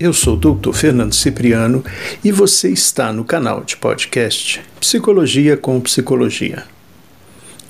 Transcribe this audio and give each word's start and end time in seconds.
Eu 0.00 0.14
sou 0.14 0.34
o 0.34 0.38
Dr. 0.38 0.72
Fernando 0.72 1.12
Cipriano 1.12 1.84
e 2.24 2.32
você 2.32 2.70
está 2.70 3.12
no 3.12 3.26
canal 3.26 3.62
de 3.62 3.76
podcast 3.76 4.62
Psicologia 4.80 5.54
com 5.54 5.78
Psicologia. 5.82 6.64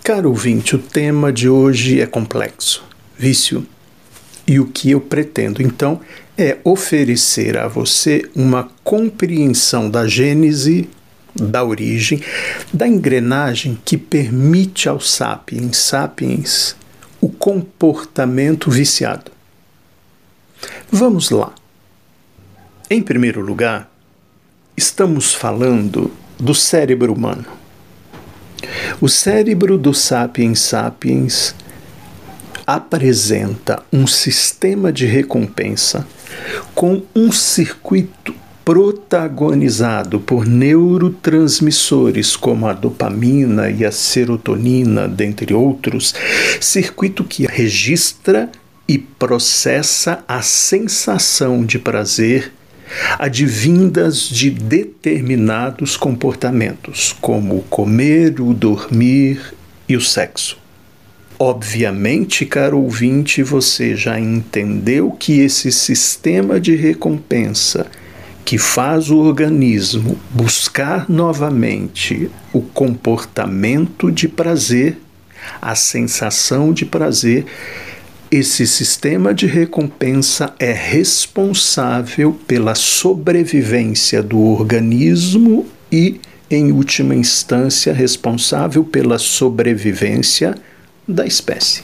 Caro 0.05 0.29
ouvinte, 0.29 0.77
o 0.77 0.79
tema 0.79 1.33
de 1.33 1.49
hoje 1.49 2.01
é 2.01 2.07
complexo: 2.07 2.85
vício. 3.19 3.67
E 4.47 4.61
o 4.61 4.67
que 4.67 4.93
eu 4.93 5.01
pretendo 5.01 5.61
então 5.61 6.01
é 6.37 6.59
oferecer 6.63 7.59
a 7.59 7.67
você 7.67 8.31
uma 8.37 8.71
compreensão 8.85 9.91
da 9.91 10.07
gênese 10.07 10.89
da 11.41 11.65
origem, 11.65 12.23
da 12.73 12.87
engrenagem 12.87 13.79
que 13.85 13.97
permite 13.97 14.89
ao 14.89 15.01
sapiens 15.01 15.77
sapiens 15.77 16.77
o 17.21 17.29
comportamento 17.29 18.71
viciado. 18.71 19.31
Vamos 20.91 21.31
lá. 21.31 21.53
Em 22.91 23.03
primeiro 23.03 23.41
lugar, 23.41 23.91
estamos 24.77 25.35
falando 25.35 26.11
do 26.39 26.55
cérebro 26.55 27.13
humano. 27.13 27.47
O 29.01 29.09
cérebro 29.09 29.77
do 29.77 29.93
sapiens 29.93 30.61
sapiens 30.61 31.55
apresenta 32.67 33.83
um 33.93 34.07
sistema 34.07 34.93
de 34.93 35.07
recompensa 35.07 36.07
com 36.75 37.03
um 37.15 37.33
circuito 37.33 38.35
protagonizado 38.69 40.21
por 40.21 40.47
neurotransmissores 40.47 42.37
como 42.37 42.67
a 42.67 42.75
dopamina 42.75 43.71
e 43.71 43.83
a 43.83 43.91
serotonina, 43.91 45.09
dentre 45.09 45.55
outros, 45.55 46.15
circuito 46.61 47.25
que 47.25 47.47
registra 47.47 48.53
e 48.87 48.99
processa 48.99 50.23
a 50.29 50.43
sensação 50.43 51.65
de 51.65 51.79
prazer 51.79 52.53
advindas 53.19 54.29
de 54.29 54.51
determinados 54.51 55.97
comportamentos, 55.97 57.17
como 57.23 57.57
o 57.57 57.63
comer, 57.63 58.39
o 58.39 58.53
dormir 58.53 59.55
e 59.89 59.97
o 59.97 60.01
sexo. 60.03 60.59
Obviamente, 61.39 62.45
caro 62.45 62.79
ouvinte, 62.79 63.43
você 63.43 63.97
já 63.97 64.21
entendeu 64.21 65.11
que 65.13 65.41
esse 65.41 65.73
sistema 65.73 66.61
de 66.61 66.77
recompensa 66.77 67.87
que 68.49 68.57
faz 68.57 69.11
o 69.11 69.19
organismo 69.19 70.19
buscar 70.31 71.05
novamente 71.07 72.31
o 72.51 72.63
comportamento 72.63 74.11
de 74.11 74.27
prazer, 74.27 74.97
a 75.61 75.75
sensação 75.75 76.73
de 76.73 76.87
prazer, 76.87 77.45
esse 78.31 78.67
sistema 78.67 79.35
de 79.35 79.45
recompensa 79.45 80.55
é 80.59 80.73
responsável 80.73 82.41
pela 82.47 82.75
sobrevivência 82.75 84.23
do 84.23 84.41
organismo 84.41 85.67
e, 85.93 86.19
em 86.51 86.73
última 86.73 87.15
instância, 87.15 87.93
responsável 87.93 88.83
pela 88.83 89.19
sobrevivência 89.19 90.55
da 91.07 91.27
espécie. 91.27 91.83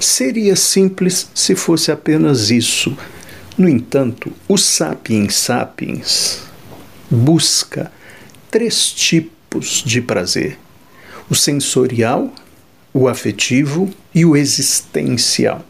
Seria 0.00 0.56
simples 0.56 1.28
se 1.34 1.54
fosse 1.54 1.92
apenas 1.92 2.50
isso 2.50 2.96
no 3.56 3.68
entanto, 3.68 4.32
o 4.48 4.56
Sapiens 4.56 5.34
Sapiens 5.34 6.42
busca 7.10 7.92
três 8.50 8.92
tipos 8.92 9.82
de 9.84 10.00
prazer: 10.00 10.58
o 11.28 11.34
sensorial, 11.34 12.32
o 12.92 13.08
afetivo 13.08 13.92
e 14.14 14.24
o 14.24 14.36
existencial. 14.36 15.64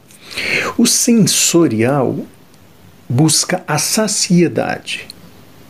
O 0.78 0.87
sensorial 0.87 2.25
busca 3.09 3.65
a 3.66 3.78
saciedade. 3.78 5.09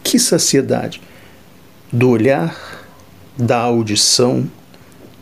Que 0.05 0.19
saciedade? 0.19 1.01
Do 1.91 2.11
olhar, 2.11 2.85
da 3.39 3.59
audição, 3.59 4.51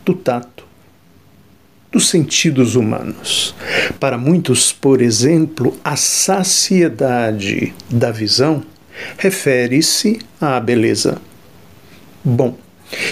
do 0.05 0.13
tato 0.13 0.58
dos 1.91 2.09
sentidos 2.09 2.75
humanos. 2.75 3.55
Para 3.99 4.17
muitos, 4.17 4.71
por 4.71 5.01
exemplo, 5.01 5.77
a 5.83 5.95
saciedade 5.95 7.73
da 7.89 8.11
visão 8.11 8.63
refere-se 9.17 10.19
à 10.39 10.59
beleza. 10.59 11.21
Bom, 12.23 12.57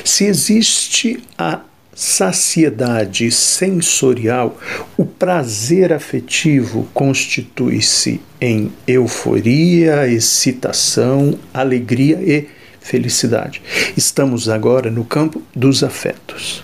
se 0.03 0.25
existe 0.25 1.19
a 1.37 1.61
saciedade 1.95 3.31
sensorial, 3.31 4.59
o 4.95 5.03
prazer 5.05 5.91
afetivo 5.91 6.87
constitui-se 6.93 8.21
em 8.39 8.71
euforia, 8.87 10.07
excitação, 10.07 11.39
alegria 11.51 12.17
e 12.21 12.47
felicidade. 12.79 13.61
Estamos 13.95 14.47
agora 14.47 14.91
no 14.91 15.03
campo 15.03 15.41
dos 15.55 15.83
afetos. 15.83 16.63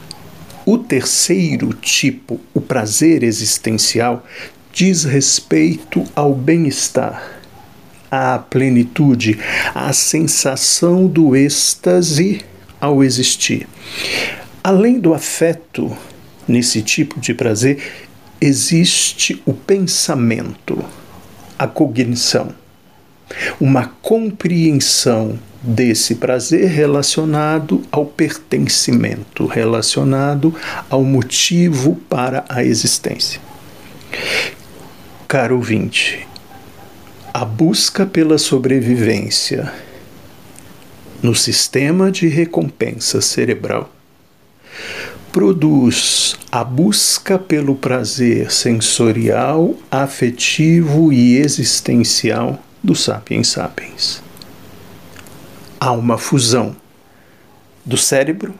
O 0.65 0.77
terceiro 0.77 1.73
tipo, 1.73 2.39
o 2.53 2.61
prazer 2.61 3.21
existencial, 3.21 4.25
diz 4.71 5.03
respeito 5.03 6.03
ao 6.15 6.33
bem-estar, 6.33 7.41
à 8.09 8.39
plenitude, 8.39 9.37
à 9.75 9.91
sensação 9.91 11.05
do 11.05 11.35
êxtase 11.35 12.41
ao 12.79 13.03
existir. 13.03 13.67
Além 14.63 14.99
do 14.99 15.13
afeto, 15.13 15.95
nesse 16.47 16.81
tipo 16.81 17.19
de 17.19 17.33
prazer, 17.33 17.81
existe 18.39 19.41
o 19.45 19.53
pensamento, 19.53 20.83
a 21.59 21.67
cognição, 21.67 22.53
uma 23.59 23.87
compreensão 24.01 25.39
desse 25.61 26.15
prazer 26.15 26.67
relacionado 26.69 27.81
ao 27.89 28.05
pertencimento, 28.05 29.45
relacionado 29.45 30.53
ao 30.89 31.03
motivo 31.03 31.95
para 32.09 32.43
a 32.49 32.63
existência. 32.63 33.39
Caro 35.27 35.55
ouvinte, 35.55 36.27
a 37.33 37.45
busca 37.45 38.05
pela 38.05 38.37
sobrevivência 38.37 39.71
no 41.21 41.33
sistema 41.33 42.11
de 42.11 42.27
recompensa 42.27 43.21
cerebral 43.21 43.89
produz 45.31 46.35
a 46.51 46.63
busca 46.63 47.39
pelo 47.39 47.73
prazer 47.73 48.51
sensorial, 48.51 49.73
afetivo 49.89 51.11
e 51.11 51.37
existencial 51.37 52.61
do 52.83 52.95
Sapiens 52.95 53.47
Sapiens 53.47 54.21
há 55.83 55.91
uma 55.91 56.17
fusão 56.17 56.73
do 57.85 57.97
cérebro, 57.97 58.53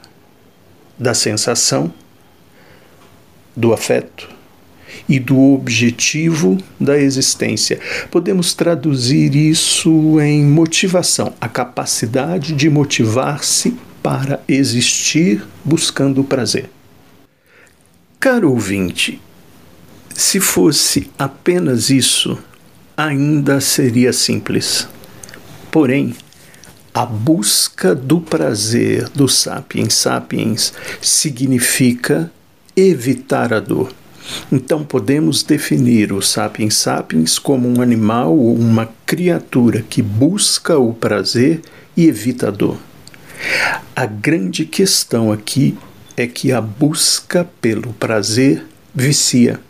da 0.98 1.14
sensação, 1.14 1.90
do 3.56 3.72
afeto 3.72 4.28
e 5.08 5.18
do 5.18 5.54
objetivo 5.54 6.58
da 6.78 6.98
existência. 6.98 7.80
Podemos 8.10 8.52
traduzir 8.52 9.34
isso 9.34 10.20
em 10.20 10.44
motivação, 10.44 11.32
a 11.40 11.48
capacidade 11.48 12.52
de 12.52 12.68
motivar-se 12.68 13.74
para 14.02 14.42
existir 14.46 15.42
buscando 15.64 16.20
o 16.20 16.24
prazer. 16.24 16.68
Caro 18.20 18.50
ouvinte, 18.50 19.18
se 20.14 20.40
fosse 20.40 21.10
apenas 21.18 21.88
isso, 21.88 22.38
ainda 22.96 23.60
seria 23.60 24.12
simples. 24.12 24.88
Porém, 25.70 26.14
a 26.92 27.04
busca 27.04 27.94
do 27.94 28.20
prazer 28.20 29.08
do 29.08 29.28
sapiens 29.28 29.94
sapiens 29.94 30.72
significa 31.02 32.30
evitar 32.76 33.52
a 33.52 33.58
dor. 33.58 33.92
Então 34.50 34.84
podemos 34.84 35.42
definir 35.42 36.12
o 36.12 36.22
sapiens 36.22 36.76
sapiens 36.76 37.38
como 37.38 37.68
um 37.68 37.82
animal 37.82 38.36
ou 38.38 38.54
uma 38.54 38.88
criatura 39.04 39.82
que 39.82 40.00
busca 40.00 40.78
o 40.78 40.94
prazer 40.94 41.60
e 41.96 42.06
evita 42.06 42.48
a 42.48 42.50
dor. 42.50 42.78
A 43.94 44.06
grande 44.06 44.64
questão 44.64 45.30
aqui 45.32 45.76
é 46.16 46.26
que 46.26 46.52
a 46.52 46.60
busca 46.60 47.46
pelo 47.60 47.92
prazer 47.94 48.64
vicia. 48.94 49.60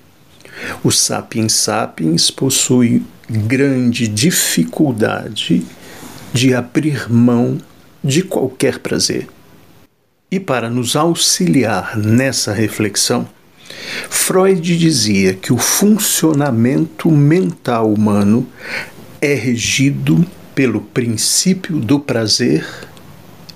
O 0.85 0.91
sapiens 0.91 1.55
sapiens 1.55 2.31
possui 2.31 3.03
grande 3.29 4.07
dificuldade 4.07 5.65
de 6.33 6.55
abrir 6.55 7.11
mão 7.11 7.59
de 8.03 8.23
qualquer 8.23 8.79
prazer. 8.79 9.29
E 10.31 10.41
para 10.41 10.69
nos 10.69 10.97
auxiliar 10.97 11.97
nessa 11.97 12.53
reflexão, 12.53 13.29
Freud 14.11 14.77
dizia 14.77 15.35
que 15.35 15.53
o 15.53 15.59
funcionamento 15.59 17.11
mental 17.11 17.93
humano 17.93 18.47
é 19.21 19.35
regido 19.35 20.27
pelo 20.55 20.81
princípio 20.81 21.79
do 21.79 21.99
prazer 21.99 22.67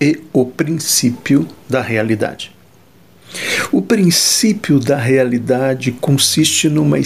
e 0.00 0.20
o 0.32 0.46
princípio 0.46 1.46
da 1.68 1.82
realidade. 1.82 2.52
O 3.70 3.82
princípio 3.82 4.80
da 4.80 4.96
realidade 4.96 5.92
consiste 5.92 6.68
numa 6.68 6.98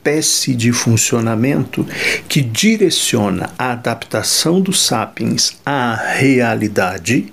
espécie 0.00 0.54
de 0.54 0.72
funcionamento 0.72 1.86
que 2.26 2.40
direciona 2.40 3.50
a 3.58 3.72
adaptação 3.72 4.60
dos 4.60 4.82
sapiens 4.86 5.58
à 5.64 5.94
realidade 5.94 7.30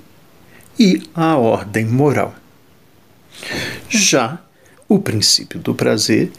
e 0.78 1.02
à 1.16 1.38
ordem 1.38 1.86
moral. 1.86 2.36
Já 3.88 4.40
o 4.90 5.00
princípio 5.00 5.60
do 5.60 5.74
prazer 5.74 6.32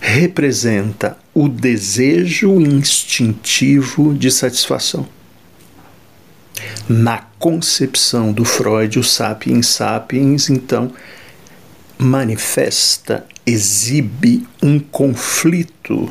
representa 0.00 1.16
o 1.34 1.48
desejo 1.48 2.60
instintivo 2.60 4.14
de 4.14 4.30
satisfação. 4.30 5.06
Na 6.88 7.18
concepção 7.38 8.32
do 8.32 8.44
Freud, 8.44 8.98
o 8.98 9.04
sapiens 9.04 9.66
sapiens, 9.66 10.48
então, 10.48 10.92
manifesta, 11.98 13.24
exibe 13.46 14.46
um 14.62 14.78
conflito 14.78 16.10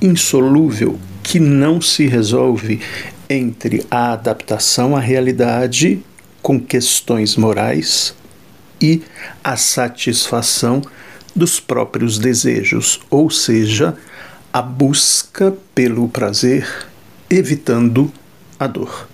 insolúvel 0.00 0.98
que 1.22 1.40
não 1.40 1.80
se 1.80 2.06
resolve 2.06 2.80
entre 3.28 3.84
a 3.90 4.12
adaptação 4.12 4.96
à 4.96 5.00
realidade 5.00 6.02
com 6.40 6.58
questões 6.58 7.36
morais 7.36 8.14
e 8.80 9.02
a 9.42 9.56
satisfação 9.56 10.82
dos 11.34 11.60
próprios 11.60 12.18
desejos, 12.18 13.00
ou 13.10 13.30
seja, 13.30 13.96
a 14.52 14.62
busca 14.62 15.54
pelo 15.74 16.08
prazer, 16.08 16.66
evitando 17.28 18.12
a 18.58 18.66
dor. 18.66 19.08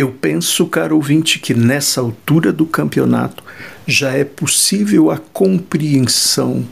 Eu 0.00 0.12
penso, 0.12 0.66
caro 0.66 0.96
ouvinte, 0.96 1.38
que 1.38 1.52
nessa 1.52 2.00
altura 2.00 2.50
do 2.54 2.64
campeonato 2.64 3.44
já 3.86 4.12
é 4.12 4.24
possível 4.24 5.10
a 5.10 5.18
compreensão 5.18 6.66